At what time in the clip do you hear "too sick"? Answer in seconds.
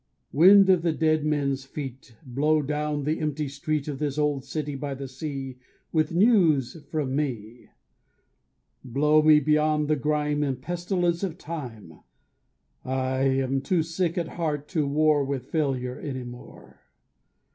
13.61-14.17